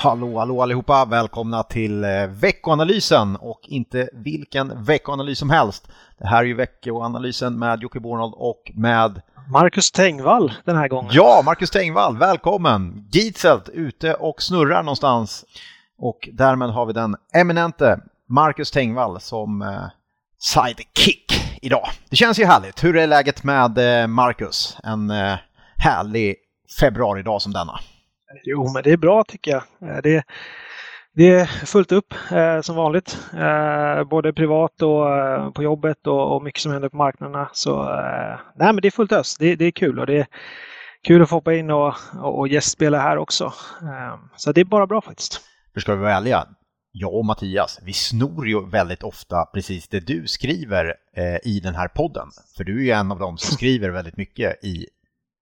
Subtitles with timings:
[0.00, 1.04] Hallå, hallå allihopa!
[1.04, 5.88] Välkomna till eh, veckoanalysen och inte vilken veckoanalys som helst.
[6.18, 9.22] Det här är ju veckoanalysen med Jocke Bornold och med
[9.52, 11.10] Marcus Tengvall den här gången.
[11.14, 13.08] Ja, Marcus Tengvall, välkommen!
[13.12, 15.44] Gitzelt ute och snurrar någonstans.
[15.98, 19.82] Och därmed har vi den eminente Marcus Tengvall som eh,
[20.38, 21.88] sidekick idag.
[22.10, 22.84] Det känns ju härligt.
[22.84, 24.76] Hur är läget med eh, Marcus?
[24.84, 25.34] En eh,
[25.76, 26.36] härlig
[26.80, 27.80] februaridag som denna.
[28.44, 29.90] Jo, men det är bra tycker jag.
[29.90, 30.24] Eh, det,
[31.14, 36.34] det är fullt upp eh, som vanligt, eh, både privat och eh, på jobbet och,
[36.34, 37.50] och, mycket som händer på marknaderna.
[37.52, 39.36] Så eh, nej, men det är fullt ös.
[39.38, 40.26] Det, det, är kul och det är
[41.06, 43.44] kul att få hoppa in och, och, och gästspela här också.
[43.82, 45.40] Eh, så det är bara bra faktiskt.
[45.74, 46.46] För ska vi vara ärliga,
[46.92, 51.74] jag och Mattias, vi snor ju väldigt ofta precis det du skriver eh, i den
[51.74, 52.28] här podden.
[52.56, 54.86] För du är ju en av dem som skriver väldigt mycket i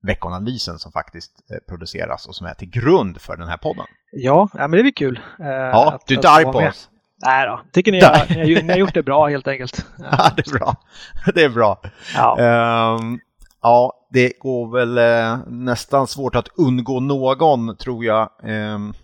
[0.06, 3.86] veckanalysen som faktiskt eh, produceras och som är till grund för den här podden.
[4.12, 5.20] Ja, men det är väl kul.
[5.40, 6.88] Eh, ja, att, du är inte arg på oss?
[7.24, 9.86] Nej då, tycker ni, har, ni, ni har gjort det bra helt enkelt.
[9.98, 10.76] Ja, det är bra.
[11.34, 11.80] Det är bra.
[12.14, 13.20] Ja, um,
[13.62, 18.94] ja det går väl uh, nästan svårt att undgå någon, tror jag, um,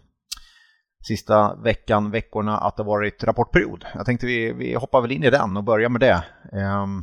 [1.07, 3.85] sista veckan, veckorna, att det varit rapportperiod.
[3.95, 6.25] Jag tänkte vi, vi hoppar väl in i den och börjar med det.
[6.53, 7.03] Um,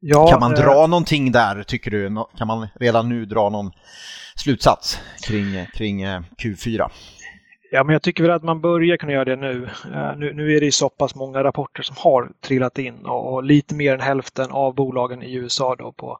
[0.00, 2.24] Ja, kan man dra eh, någonting där, tycker du?
[2.38, 3.72] Kan man redan nu dra någon
[4.36, 6.90] slutsats kring, kring eh, Q4?
[7.70, 9.68] Ja, men jag tycker väl att man börjar kunna göra det nu.
[9.86, 10.32] Uh, nu.
[10.32, 13.94] Nu är det så pass många rapporter som har trillat in och, och lite mer
[13.94, 16.18] än hälften av bolagen i USA då på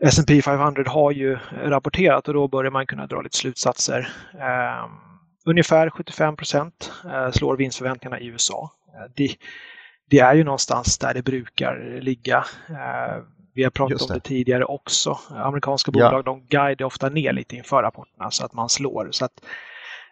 [0.00, 3.98] S&P 500 har ju rapporterat och då börjar man kunna dra lite slutsatser.
[4.34, 4.90] Uh,
[5.46, 8.70] ungefär 75 procent uh, slår vinstförväntningarna i USA.
[9.16, 9.28] Det,
[10.10, 12.44] det är ju någonstans där det brukar ligga.
[12.68, 13.22] Eh,
[13.54, 15.18] vi har pratat om det tidigare också.
[15.30, 16.22] Amerikanska bolag ja.
[16.22, 19.08] de guidar ofta ner lite inför rapporterna så att man slår.
[19.10, 19.32] Så att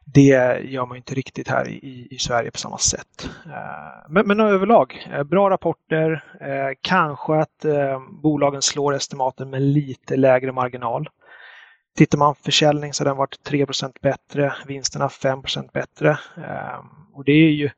[0.05, 3.31] det gör man inte riktigt här i, i Sverige på samma sätt.
[3.47, 6.25] Eh, men, men överlag, eh, bra rapporter.
[6.81, 7.65] Kanske att
[8.23, 11.09] bolagen slår estimaten med lite lägre marginal.
[11.97, 16.19] Tittar man försäljning så har den varit 3% bättre, vinsterna 5% bättre.
[17.15, 17.71] Och det är ju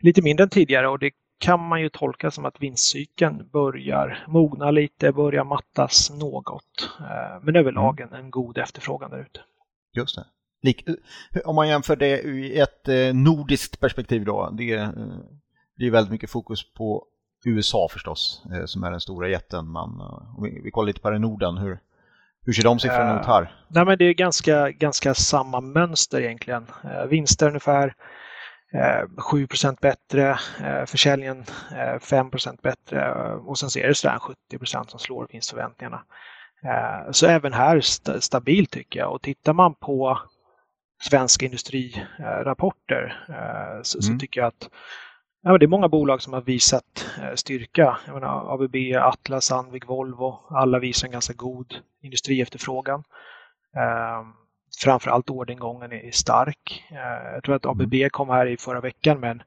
[0.00, 1.10] lite mindre än tidigare och det
[1.42, 6.90] kan man ju tolka som att vinstcykeln börjar mogna lite, börjar mattas något.
[7.00, 8.14] Eh, men överlag mm.
[8.14, 9.40] en, god efterfrågan där ute.
[9.92, 11.44] Just det.
[11.44, 14.90] Om man jämför det i ett eh, nordiskt perspektiv då, det eh,
[15.76, 17.06] blir väldigt mycket fokus på
[17.44, 19.68] USA förstås, som är den stora jätten.
[19.68, 20.00] Man,
[20.36, 21.78] om vi, kollar lite på det i Norden, hur,
[22.46, 23.54] hur ser de siffrorna ut här?
[23.68, 26.66] Nej, men det är ganska, ganska samma mönster egentligen.
[27.08, 27.94] vinster ungefär
[29.16, 31.44] 7 eh, bättre, eh, försäljningen
[32.00, 34.18] 5 eh, bättre och sen ser det sådär
[34.52, 36.04] 70% som slår vinstförväntningarna.
[37.10, 37.80] Så även här
[38.20, 40.20] stabilt tycker jag och tittar man på
[41.02, 43.24] svenska industrirapporter
[43.82, 44.18] så, mm.
[44.18, 44.70] tycker jag att
[45.42, 47.98] ja, det är många bolag som har visat styrka.
[48.06, 53.04] Jag menar, ABB, Atlas, Sandvik, Volvo, alla visar en ganska god industriefterfrågan
[54.80, 56.84] framförallt orderingången är stark.
[56.90, 58.10] Eh, jag tror att ABB mm.
[58.10, 59.42] kom här i förra veckan med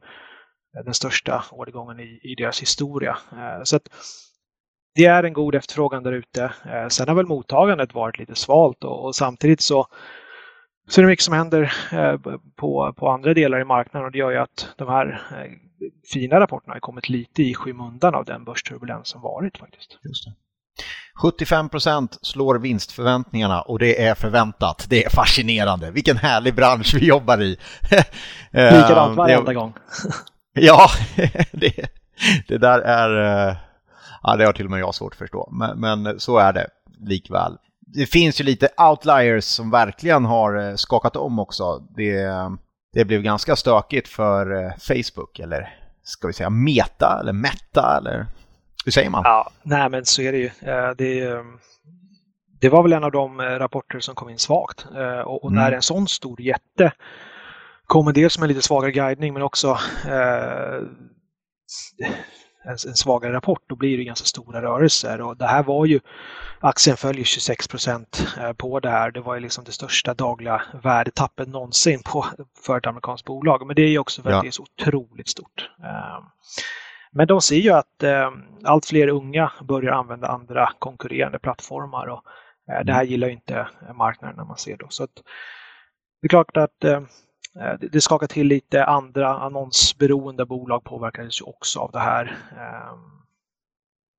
[0.86, 3.18] den största orderingången i, i deras historia.
[3.32, 3.90] Eh, så att
[4.96, 6.44] det är en god efterfrågan där ute.
[6.66, 9.88] Eh, sen har väl mottagandet varit lite svalt och, och samtidigt så,
[10.88, 11.74] så är det mycket som händer
[12.56, 15.22] på, på andra delar i marknaden och det gör ju att de här
[16.14, 20.00] fina rapporterna har kommit lite i skymundan av den börsturbulens som varit faktiskt.
[20.04, 20.45] Just det.
[21.16, 24.86] 75% slår vinstförväntningarna och det är förväntat.
[24.90, 25.92] Det är fascinerande.
[25.92, 27.58] Vilken härlig bransch vi jobbar i.
[28.52, 29.74] Likadant ehm, varenda gång.
[30.54, 30.90] ja,
[31.52, 31.90] det,
[32.48, 33.48] det där är...
[33.50, 33.56] Eh,
[34.24, 36.68] ja, det har till och med jag svårt att förstå, men, men så är det
[37.00, 37.58] likväl.
[37.88, 41.80] Det finns ju lite outliers som verkligen har eh, skakat om också.
[41.96, 42.28] Det,
[42.94, 48.28] det blev ganska stökigt för eh, Facebook, eller ska vi säga Meta eller Meta eller
[48.86, 49.22] hur säger man?
[49.26, 50.46] Ja, nej men så är det ju.
[50.46, 51.44] Eh, det,
[52.62, 54.86] det var väl en av de eh, rapporter som kom in svagt.
[54.96, 55.74] Eh, och, när mm.
[55.74, 56.92] en sån stor jätte
[57.88, 59.78] kommer dels med lite svagare guidning men också
[62.66, 65.22] en, svagare rapport, då blir det ganska stora rörelser.
[65.22, 66.00] Och det här var ju,
[66.60, 68.28] aktien följer 26 procent
[68.58, 69.12] på det här.
[69.12, 72.26] Det var ju liksom det största dagliga värdetappet någonsin på,
[72.66, 73.68] för ett amerikanskt bolag.
[73.68, 74.42] Men det är ju också för att ja.
[74.42, 75.70] det är så otroligt stort.
[77.16, 78.32] Men de ser ju att eh,
[78.64, 82.22] allt fler unga börjar använda andra konkurrerande plattformar och
[82.72, 83.12] eh, det här mm.
[83.12, 83.68] gillar inte
[83.98, 84.88] marknaden när man ser då.
[84.90, 85.16] Så att,
[86.22, 87.02] det är klart att eh,
[87.92, 88.86] det skakar till lite.
[88.86, 92.26] Andra annonsberoende bolag påverkades ju också av det här.
[92.52, 92.98] Eh,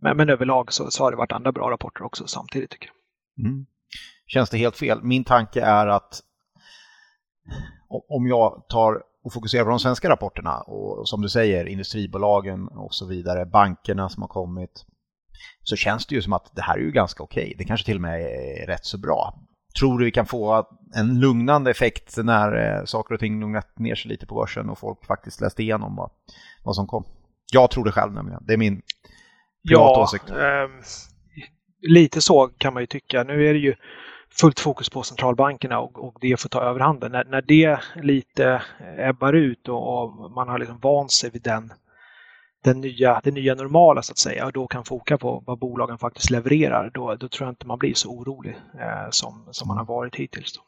[0.02, 2.90] men, men överlag så, så, har det varit andra bra rapporter också samtidigt tycker
[3.36, 3.46] jag.
[3.46, 3.66] Mm.
[4.26, 5.02] Känns det helt fel?
[5.02, 6.20] Min tanke är att
[8.08, 12.94] om jag tar och fokuserar på de svenska rapporterna och som du säger industribolagen och
[12.94, 14.84] så vidare, bankerna som har kommit,
[15.62, 17.44] så känns det ju som att det här är ju ganska okej.
[17.44, 17.54] Okay.
[17.58, 19.34] Det kanske till och med är rätt så bra.
[19.78, 23.94] Tror du vi kan få en lugnande effekt när eh, saker och ting lugnat ner
[23.94, 26.10] sig lite på börsen och folk faktiskt läste igenom vad,
[26.64, 27.04] vad som kom?
[27.52, 28.44] Jag tror det själv nämligen.
[28.46, 28.82] Det är min
[29.68, 30.30] privata ja, åsikt.
[30.30, 30.68] Eh,
[31.80, 33.22] lite så kan man ju tycka.
[33.22, 33.74] Nu är det ju
[34.40, 37.12] fullt fokus på centralbankerna och, och det får ta överhanden.
[37.12, 41.42] När, när det lite eh, ebbar ut och, och man har liksom vant sig vid
[41.42, 41.72] den,
[42.64, 45.98] den nya, det nya normala så att säga och då kan foka på vad bolagen
[45.98, 49.76] faktiskt levererar, då, då tror jag inte man blir så orolig eh, som, som man
[49.76, 50.52] har varit hittills.
[50.52, 50.62] Då.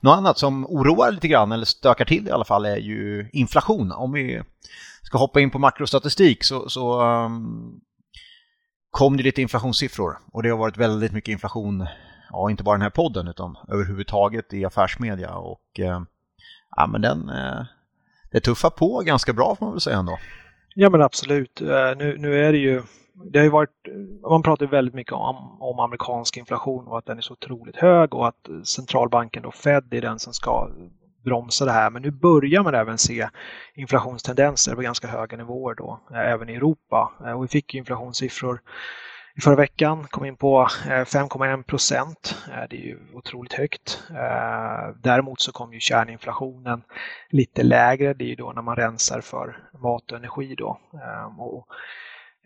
[0.00, 3.92] Något annat som oroar lite grann, eller stökar till i alla fall, är ju inflation.
[3.92, 4.42] Om vi
[5.02, 7.80] ska hoppa in på makrostatistik så, så um,
[8.90, 11.86] kom det lite inflationssiffror och det har varit väldigt mycket inflation,
[12.30, 16.00] ja inte bara den här podden utan överhuvudtaget i affärsmedia och eh,
[16.76, 17.62] ja men den, eh,
[18.32, 20.18] det tuffar på ganska bra får man väl säga ändå.
[20.74, 21.60] Ja men absolut.
[21.60, 22.82] Eh, nu, nu är det ju
[23.32, 23.88] det har ju varit,
[24.30, 28.14] man pratar väldigt mycket om, om amerikansk inflation och att den är så otroligt hög
[28.14, 30.70] och att centralbanken då Fed är den som ska
[31.24, 31.90] bromsa det här.
[31.90, 33.28] Men nu börjar man även se
[33.74, 37.12] inflationstendenser på ganska höga nivåer då, eh, även i Europa.
[37.26, 38.60] Eh, och vi fick inflationssiffror
[39.36, 42.36] i förra veckan, kom in på eh, 5,1 procent.
[42.70, 44.02] Det är ju otroligt högt.
[45.02, 46.82] Däremot så kom ju kärninflationen
[47.30, 48.14] lite lägre.
[48.14, 50.80] Det är ju då när man rensar för mat och energi då.
[51.38, 51.66] Och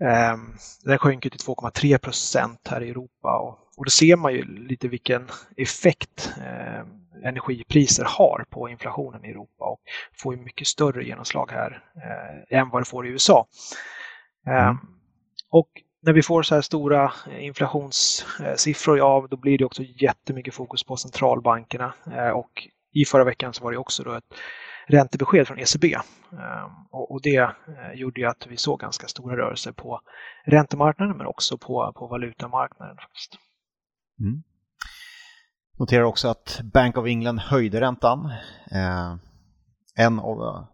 [0.00, 4.44] Ehm, den sjönk till 2,3 procent här i Europa och, och då ser man ju
[4.44, 9.80] lite vilken effekt ehm, energipriser har på inflationen i Europa och
[10.22, 13.46] får ju mycket större genomslag här eh, än vad det får i USA.
[14.46, 14.74] Eh.
[15.50, 15.68] Och
[16.02, 20.84] när vi får så här stora eh, inflationssiffror, ja då blir det också jättemycket fokus
[20.84, 24.34] på centralbankerna eh, och i förra veckan så var det också då ett
[24.86, 25.94] räntebesked från ECB.
[25.94, 27.50] Ehm, och det eh,
[27.94, 30.00] gjorde ju att vi såg ganska stora rörelser på
[30.46, 32.96] räntemarknaden men också på, på valutamarknaden.
[34.20, 34.42] Mm.
[35.78, 38.32] Noterar också att Bank of England höjde räntan.
[38.70, 39.14] Eh,
[39.96, 40.66] en av,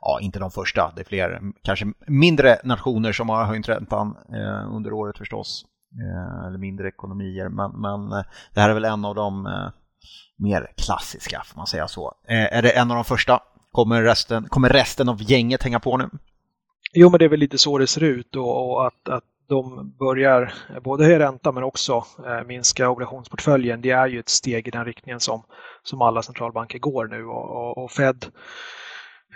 [0.00, 4.74] ja inte de första, det är fler, kanske mindre nationer som har höjt räntan eh,
[4.74, 5.64] under året förstås.
[5.92, 8.24] Eh, eller mindre ekonomier, men, men eh,
[8.54, 9.68] det här är väl en av de eh,
[10.38, 12.14] mer klassiska, får man säga så.
[12.28, 13.42] Eh, är det en av de första?
[13.72, 16.10] Kommer resten, kommer resten av gänget hänga på nu?
[16.92, 19.94] Jo, men det är väl lite så det ser ut och, och att, att de
[19.98, 23.80] börjar eh, både höja ränta men också eh, minska obligationsportföljen.
[23.80, 25.42] Det är ju ett steg i den riktningen som,
[25.82, 28.26] som alla centralbanker går nu och, och, och Fed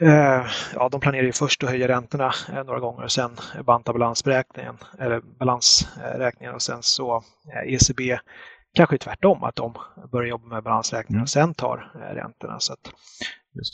[0.00, 3.30] eh, ja, de planerar ju först att höja räntorna eh, några gånger och sen
[3.64, 7.24] banta balansberäkningen eller balansräkningen och sen så
[7.54, 8.18] eh, ECB
[8.74, 9.74] kanske tvärtom att de
[10.12, 11.22] börjar jobba med balansräkningen mm.
[11.22, 12.60] och sen tar räntorna.
[12.60, 12.92] Så att,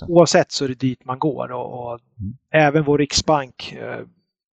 [0.08, 2.36] Oavsett så är det dit man går och, och mm.
[2.50, 3.76] även vår riksbank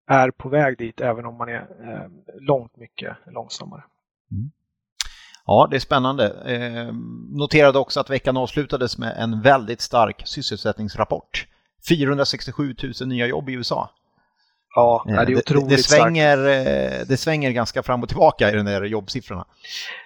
[0.06, 2.08] är på väg dit även om man är eh,
[2.40, 3.82] långt mycket långsammare.
[4.30, 4.50] Mm.
[5.46, 6.54] Ja, det är spännande.
[6.54, 6.94] Eh,
[7.30, 11.46] noterade också att veckan avslutades med en väldigt stark sysselsättningsrapport.
[11.88, 13.90] 467 000 nya jobb i USA.
[14.74, 17.08] Ja, det är eh, otroligt det, det svänger, starkt.
[17.08, 19.46] Det svänger ganska fram och tillbaka i de där jobbsiffrorna.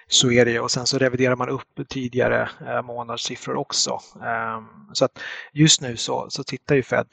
[0.07, 2.49] Så är det och sen så reviderar man upp tidigare
[2.83, 3.99] månadssiffror också.
[4.93, 5.19] Så att
[5.53, 7.07] just nu så, så tittar ju Fed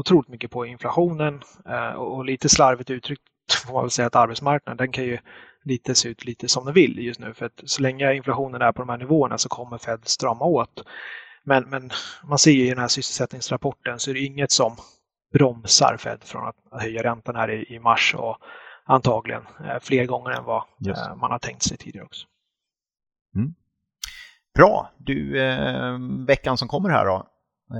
[0.00, 3.22] otroligt mycket på inflationen eh, och lite slarvigt uttryckt
[3.66, 5.18] får man väl säga att arbetsmarknaden den kan ju
[5.64, 8.72] lite se ut lite som den vill just nu för att så länge inflationen är
[8.72, 10.84] på de här nivåerna så kommer Fed strama åt.
[11.44, 11.90] Men, men
[12.24, 14.76] man ser ju i den här sysselsättningsrapporten så är det inget som
[15.32, 18.36] bromsar Fed från att höja räntan här i, i mars och
[18.84, 22.26] antagligen eh, fler gånger än vad eh, man har tänkt sig tidigare också.
[23.34, 23.54] Mm.
[24.54, 24.90] Bra!
[24.98, 27.26] Du, eh, veckan som kommer här då,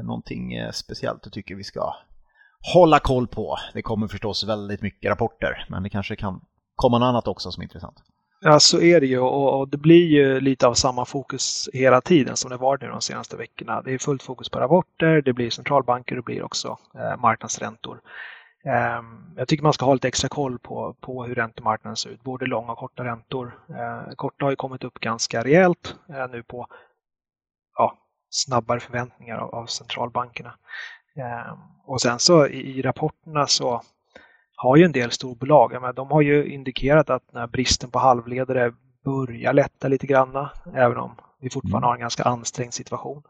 [0.03, 1.95] någonting eh, speciellt du tycker vi ska
[2.75, 3.57] hålla koll på?
[3.75, 6.41] Det kommer förstås väldigt mycket rapporter, men det kanske kan
[6.75, 7.97] komma något annat också som är intressant.
[8.43, 12.37] Ja, så är det ju och det blir ju lite av samma fokus hela tiden
[12.37, 13.83] som det varit nu de senaste veckorna.
[13.83, 18.01] Det är fullt fokus på rapporter, det blir centralbanker och det blir också eh, marknadsräntor.
[18.65, 19.03] Eh,
[19.37, 22.47] jag tycker man ska ha lite extra koll på, på hur räntemarknaden ser ut, både
[22.47, 23.59] långa och korta räntor.
[23.69, 26.67] Eh, korta har ju kommit upp ganska rejält eh, nu på
[27.77, 27.99] ja,
[28.31, 30.55] snabbare förväntningar av, av centralbankerna.
[31.17, 33.83] Eh, och sen så i, i rapporterna så
[34.63, 38.73] har ju en del storbolag, men de har ju indikerat att när bristen på halvledare
[39.05, 41.89] börjar lätta lite granna, även om vi fortfarande mm.
[41.89, 43.23] har en ganska ansträngd situation.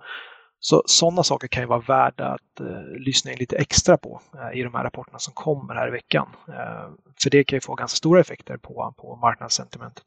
[0.61, 4.59] Så sådana saker kan ju vara värda att eh, lyssna in lite extra på eh,
[4.59, 6.29] i de här rapporterna som kommer här i veckan.
[6.49, 6.89] Eh,
[7.23, 10.05] för det kan ju få ganska stora effekter på, på marknadssentimentet.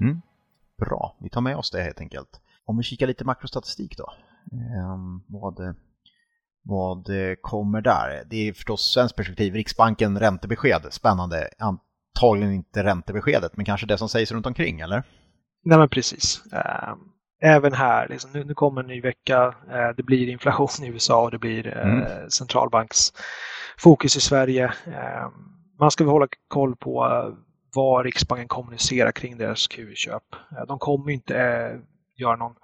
[0.00, 0.20] Mm.
[0.78, 2.40] Bra, vi tar med oss det helt enkelt.
[2.64, 4.12] Om vi kikar lite makrostatistik då.
[4.52, 4.96] Eh,
[5.26, 5.76] vad,
[6.66, 7.06] vad
[7.40, 8.22] kommer där?
[8.30, 11.48] Det är förstås svenskt perspektiv, Riksbanken räntebesked, spännande.
[11.58, 15.02] Antagligen inte räntebeskedet, men kanske det som sägs runt omkring, eller?
[15.64, 16.42] Nej, men precis.
[16.52, 16.98] Ehm,
[17.42, 21.22] även här, liksom, nu, nu kommer en ny vecka, eh, det blir inflation i USA
[21.22, 22.30] och det blir eh, mm.
[22.30, 24.64] centralbanksfokus i Sverige.
[24.86, 25.32] Ehm,
[25.78, 27.24] man ska hålla koll på
[27.74, 30.22] vad Riksbanken kommunicerar kring deras Q-köp.
[30.50, 31.34] Eh, de kommer inte
[32.16, 32.54] göra någon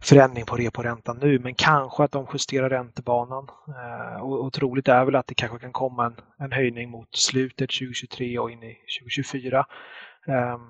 [0.00, 3.48] förändring på reporäntan nu, men kanske att de justerar räntebanan.
[3.68, 7.16] Eh, och, och troligt är väl att det kanske kan komma en, en höjning mot
[7.16, 9.66] slutet 2023 och in i 2024.
[10.26, 10.60] Ehm,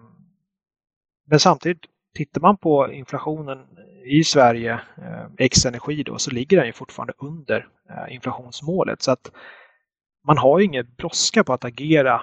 [1.27, 3.67] men samtidigt Tittar man på inflationen
[4.05, 9.03] i Sverige, eh, ex energi då, så ligger den ju fortfarande under eh, inflationsmålet.
[9.03, 9.33] Så att
[10.27, 12.23] man har ju ingen brådska på att agera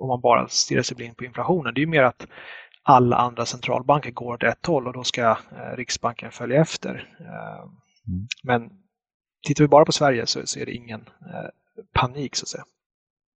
[0.00, 1.74] om man bara stirrar sig blind på inflationen.
[1.74, 2.26] Det är ju mer att
[2.90, 5.38] alla andra centralbanker går åt ett håll och då ska
[5.76, 6.90] Riksbanken följa efter.
[6.90, 8.26] Mm.
[8.42, 8.70] Men
[9.46, 11.04] tittar vi bara på Sverige så, så är det ingen
[11.92, 12.64] panik så att säga.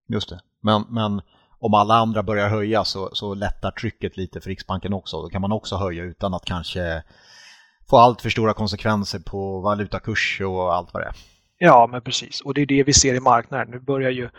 [0.08, 0.40] Just det.
[0.62, 1.22] Men, men
[1.60, 5.22] om alla andra börjar höja så, så lättar trycket lite för Riksbanken också.
[5.22, 7.04] Då kan man också höja utan att kanske
[7.90, 11.16] få allt för stora konsekvenser på valutakurs och allt vad det är.
[11.64, 12.42] Ja, men precis.
[12.42, 13.68] Och det är det vi ser i marknaden.
[13.72, 14.30] Nu börjar ju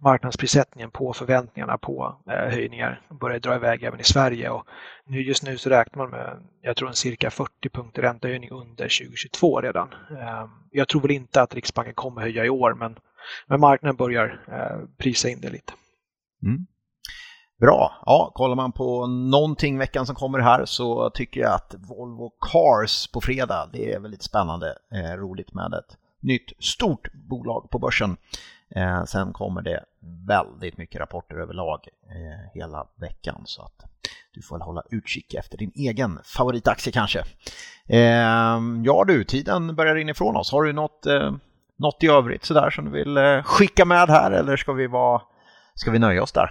[0.00, 4.50] marknadsprissättningen på förväntningarna på eh, höjningar börja dra iväg även i Sverige.
[4.50, 4.66] Och
[5.06, 8.84] nu, just nu så räknar man med, jag tror en cirka 40 punkter räntehöjning under
[8.84, 9.88] 2022 redan.
[10.10, 12.96] Eh, jag tror väl inte att Riksbanken kommer höja i år, men,
[13.46, 15.72] men marknaden börjar eh, prisa in det lite.
[16.42, 16.66] Mm.
[17.60, 22.32] Bra, ja, kollar man på någonting veckan som kommer här så tycker jag att Volvo
[22.40, 27.78] Cars på fredag, det är väldigt spännande, eh, roligt med det nytt stort bolag på
[27.78, 28.16] börsen.
[28.76, 29.84] Eh, sen kommer det
[30.26, 33.90] väldigt mycket rapporter överlag eh, hela veckan så att
[34.32, 37.24] du får hålla utkik efter din egen favoritaktie kanske.
[37.88, 40.52] Eh, ja du, tiden börjar rinna ifrån oss.
[40.52, 41.34] Har du något, eh,
[41.78, 45.22] något i övrigt sådär som du vill eh, skicka med här eller ska vi vara
[45.74, 46.50] Ska vi nöja oss där?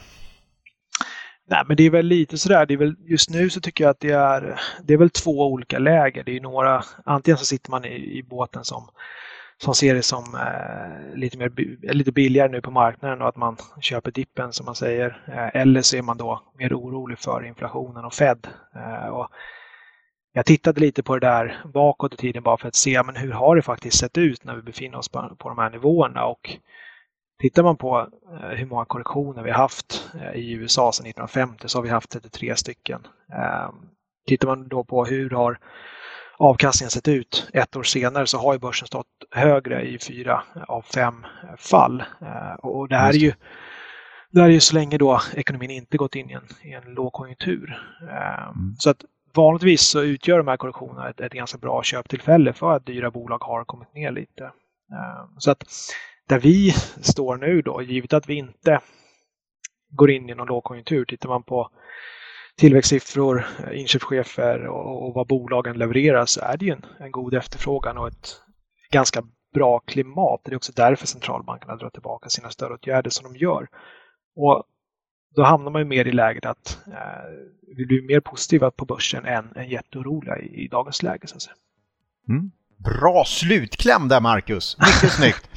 [1.48, 2.66] Nej, men det är väl lite sådär.
[2.66, 5.52] Det är väl, just nu så tycker jag att det är, det är väl två
[5.52, 6.24] olika läger.
[6.24, 8.90] Det är några, antingen så sitter man i, i båten som,
[9.64, 11.52] som ser det som eh, lite, mer,
[11.94, 15.24] lite billigare nu på marknaden och att man köper dippen som man säger.
[15.28, 18.48] Eh, eller så är man då mer orolig för inflationen och Fed.
[18.76, 19.30] Eh, och
[20.34, 23.32] jag tittade lite på det där bakåt i tiden bara för att se men hur
[23.32, 26.26] har det faktiskt sett ut när vi befinner oss på, på de här nivåerna.
[26.26, 26.58] Och
[27.44, 31.68] Tittar man på eh, hur många korrektioner vi har haft eh, i USA sedan 1950
[31.68, 33.08] så har vi haft 33 stycken.
[33.34, 33.70] Eh,
[34.28, 35.60] tittar man då på hur har
[36.38, 40.82] avkastningen sett ut ett år senare så har ju börsen stått högre i fyra av
[40.82, 41.26] fem
[41.58, 42.04] fall.
[42.22, 43.34] Eh, och det här är ju
[44.34, 46.94] det här är ju så länge då ekonomin inte gått in i en, i en
[46.94, 47.80] lågkonjunktur.
[48.02, 48.76] Ehm, mm.
[48.80, 52.86] Så att vanligtvis så utgör de här korrektionerna ett, ett ganska bra köptillfälle för att
[52.86, 54.44] dyra bolag har kommit ner lite.
[54.44, 55.64] Ehm, så att
[56.30, 56.72] där vi
[57.02, 58.80] står nu då, givet att vi inte
[59.90, 61.70] går in i någon lågkonjunktur, tittar man på
[62.58, 67.98] tillväxtsiffror, inköpschefer och, och vad bolagen levererar så är det ju en, en god efterfrågan
[67.98, 68.42] och ett
[68.92, 70.42] ganska bra klimat.
[70.44, 73.68] Det är också därför centralbankerna drar tillbaka sina stödåtgärder som de gör.
[74.36, 74.64] Och
[75.36, 77.30] då hamnar man ju mer i läget att eh,
[77.78, 81.28] vi blir mer positiva på börsen än, än jätteoroliga i, i dagens läge.
[81.28, 81.56] Så att säga.
[82.30, 82.52] Mm.
[82.78, 85.50] Bra slutkläm där Marcus, mycket snyggt.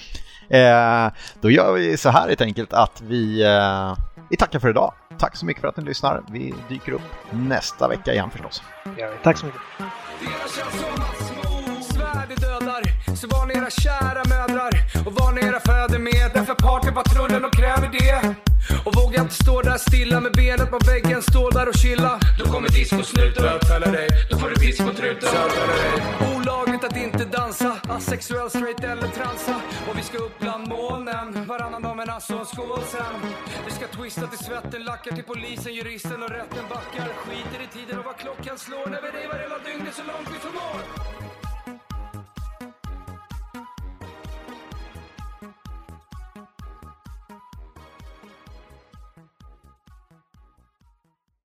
[0.49, 3.97] Eh, då gör vi så här helt enkelt att vi, eh,
[4.31, 4.93] vi tackar för idag.
[5.19, 6.23] Tack så mycket för att ni lyssnar.
[6.31, 8.63] Vi dyker upp nästa vecka igen förstås.
[8.97, 9.61] Ja, tack så mycket.
[13.17, 14.71] Så var ni era kära mödrar
[15.07, 16.31] och var ni era fäder med.
[16.35, 18.35] Därför partypatrullen och kräver det.
[18.85, 22.19] Och våga inte stå där stilla med benet på väggen, stå där och chilla.
[22.39, 24.09] Då kommer discosnuten bötfälla dig.
[24.31, 25.29] Då får du piss på truten.
[26.37, 29.55] Olagligt att inte dansa, asexuell, straight eller transa
[32.27, 33.21] så skålsam.
[33.67, 37.09] Du ska twista till svetten, lackar till polisen, juristen och rätten backar.
[37.09, 40.39] Skiter i tiden och vad klockan slår, när vi revar hela dygnet så långt vi
[40.39, 41.46] förmår.